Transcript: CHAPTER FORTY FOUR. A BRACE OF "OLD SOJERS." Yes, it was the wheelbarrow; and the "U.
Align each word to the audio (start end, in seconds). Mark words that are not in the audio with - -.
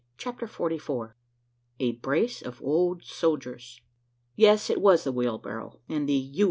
CHAPTER 0.17 0.47
FORTY 0.47 0.79
FOUR. 0.79 1.15
A 1.79 1.91
BRACE 1.91 2.41
OF 2.41 2.59
"OLD 2.63 3.03
SOJERS." 3.03 3.81
Yes, 4.35 4.71
it 4.71 4.81
was 4.81 5.03
the 5.03 5.11
wheelbarrow; 5.11 5.79
and 5.87 6.09
the 6.09 6.13
"U. 6.13 6.39